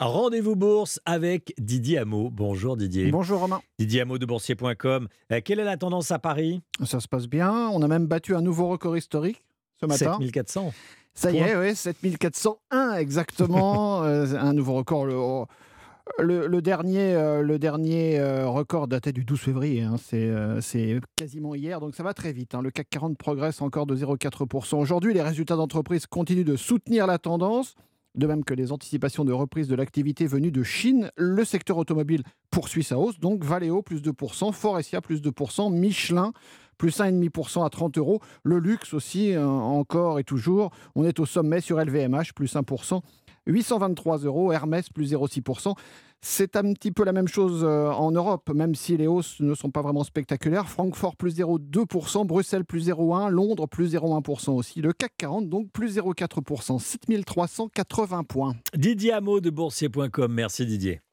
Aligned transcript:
Rendez-vous 0.00 0.56
bourse 0.56 1.00
avec 1.04 1.54
Didier 1.58 1.98
Hameau. 1.98 2.28
Bonjour 2.30 2.76
Didier. 2.76 3.10
Bonjour 3.12 3.40
Romain. 3.40 3.62
Didier 3.78 4.00
Hameau 4.00 4.18
de 4.18 4.26
boursier.com. 4.26 5.08
Euh, 5.30 5.40
quelle 5.44 5.60
est 5.60 5.64
la 5.64 5.76
tendance 5.76 6.10
à 6.10 6.18
Paris? 6.18 6.62
Ça 6.84 6.98
se 6.98 7.06
passe 7.06 7.28
bien. 7.28 7.68
On 7.68 7.80
a 7.80 7.86
même 7.86 8.06
battu 8.06 8.34
un 8.34 8.40
nouveau 8.40 8.68
record 8.68 8.96
historique 8.96 9.44
ce 9.80 9.86
matin. 9.86 10.16
7400. 10.18 10.72
Ça 11.14 11.30
y 11.30 11.36
est, 11.36 11.56
oui, 11.56 11.76
7401 11.76 12.96
exactement. 12.96 14.02
Euh, 14.04 14.36
un 14.36 14.52
nouveau 14.52 14.74
record. 14.74 15.06
Le, 16.18 16.46
le, 16.46 16.62
dernier, 16.62 17.14
euh, 17.14 17.42
le 17.42 17.58
dernier 17.58 18.20
record 18.44 18.88
datait 18.88 19.12
du 19.12 19.24
12 19.24 19.38
février. 19.40 19.82
Hein. 19.82 19.96
C'est 20.60 21.00
quasiment 21.16 21.54
hier, 21.54 21.80
donc 21.80 21.94
ça 21.94 22.02
va 22.02 22.14
très 22.14 22.32
vite. 22.32 22.54
Hein. 22.54 22.62
Le 22.62 22.70
CAC 22.70 22.88
40 22.90 23.16
progresse 23.16 23.62
encore 23.62 23.86
de 23.86 23.94
0,4%. 23.96 24.76
Aujourd'hui, 24.76 25.14
les 25.14 25.22
résultats 25.22 25.56
d'entreprise 25.56 26.06
continuent 26.06 26.44
de 26.44 26.56
soutenir 26.56 27.06
la 27.06 27.18
tendance. 27.18 27.76
De 28.14 28.26
même 28.26 28.44
que 28.44 28.54
les 28.54 28.70
anticipations 28.70 29.24
de 29.24 29.32
reprise 29.32 29.66
de 29.66 29.74
l'activité 29.74 30.26
venue 30.26 30.52
de 30.52 30.62
Chine, 30.62 31.10
le 31.16 31.44
secteur 31.44 31.78
automobile 31.78 32.22
poursuit 32.50 32.84
sa 32.84 32.96
hausse. 32.96 33.18
Donc 33.18 33.44
Valeo 33.44 33.82
plus 33.82 34.02
2%, 34.02 34.52
Forestia 34.52 35.00
plus 35.00 35.20
2%, 35.20 35.72
Michelin 35.72 36.32
plus 36.78 36.98
1,5% 36.98 37.64
à 37.64 37.70
30 37.70 37.98
euros. 37.98 38.20
Le 38.42 38.58
luxe 38.58 38.94
aussi, 38.94 39.32
euh, 39.32 39.46
encore 39.46 40.18
et 40.18 40.24
toujours. 40.24 40.70
On 40.94 41.04
est 41.04 41.18
au 41.20 41.26
sommet 41.26 41.60
sur 41.60 41.78
LVMH, 41.78 42.32
plus 42.34 42.54
1%. 42.54 43.00
823 43.46 44.18
euros, 44.18 44.52
Hermès 44.52 44.88
plus 44.90 45.12
0,6%. 45.12 45.74
C'est 46.26 46.56
un 46.56 46.72
petit 46.72 46.90
peu 46.90 47.04
la 47.04 47.12
même 47.12 47.28
chose 47.28 47.62
euh, 47.64 47.90
en 47.90 48.10
Europe, 48.10 48.50
même 48.54 48.74
si 48.74 48.96
les 48.96 49.06
hausses 49.06 49.40
ne 49.40 49.54
sont 49.54 49.70
pas 49.70 49.82
vraiment 49.82 50.04
spectaculaires. 50.04 50.68
Francfort 50.68 51.16
plus 51.16 51.36
0,2%, 51.36 52.26
Bruxelles 52.26 52.64
plus 52.64 52.88
0,1%, 52.88 53.28
Londres 53.28 53.68
plus 53.68 53.94
0,1% 53.94 54.52
aussi. 54.52 54.80
Le 54.80 54.94
CAC 54.94 55.12
40 55.18 55.48
donc 55.50 55.70
plus 55.70 55.98
0,4%, 55.98 56.78
7380 56.78 58.24
points. 58.24 58.54
Didier 58.74 59.12
Hameau 59.12 59.40
de 59.40 59.50
boursier.com, 59.50 60.32
merci 60.32 60.64
Didier. 60.64 61.03